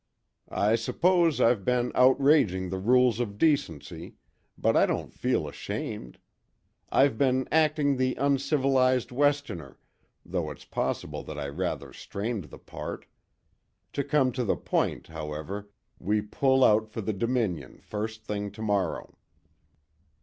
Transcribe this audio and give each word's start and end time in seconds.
"I 0.55 0.77
suppose 0.77 1.39
I've 1.39 1.63
been 1.63 1.91
outraging 1.93 2.69
the 2.71 2.79
rules 2.79 3.19
of 3.19 3.37
decency, 3.37 4.15
but 4.57 4.75
I 4.75 4.87
don't 4.87 5.13
feel 5.13 5.47
ashamed. 5.47 6.17
I've 6.89 7.19
been 7.19 7.47
acting 7.51 7.97
the 7.97 8.15
uncivilised 8.15 9.11
Westerner, 9.11 9.77
though 10.25 10.49
it's 10.49 10.65
possible 10.65 11.21
that 11.25 11.37
I 11.37 11.49
rather 11.49 11.93
strained 11.93 12.45
the 12.45 12.57
part. 12.57 13.05
To 13.93 14.03
come 14.03 14.31
to 14.31 14.43
the 14.43 14.57
point, 14.57 15.05
however, 15.05 15.69
we 15.99 16.19
pull 16.19 16.63
out 16.63 16.89
for 16.89 17.01
the 17.01 17.13
Dominion 17.13 17.77
first 17.77 18.23
thing 18.23 18.49
to 18.53 18.61
morrow." 18.63 19.19